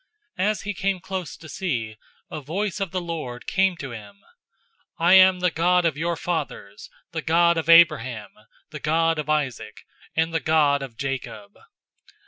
As 0.39 0.61
he 0.63 0.73
came 0.73 0.99
close 0.99 1.37
to 1.37 1.47
see, 1.47 1.95
a 2.31 2.41
voice 2.41 2.79
of 2.79 2.89
the 2.89 2.99
Lord 2.99 3.45
came 3.45 3.77
to 3.77 3.91
him, 3.91 4.15
007:032 4.15 4.23
'I 5.05 5.13
am 5.13 5.39
the 5.41 5.51
God 5.51 5.85
of 5.85 5.95
your 5.95 6.15
fathers, 6.15 6.89
the 7.11 7.21
God 7.21 7.55
of 7.55 7.69
Abraham, 7.69 8.31
the 8.71 8.79
God 8.79 9.19
of 9.19 9.29
Isaac, 9.29 9.81
and 10.15 10.33
the 10.33 10.39
God 10.39 10.81
of 10.81 10.97
Jacob.' 10.97 11.55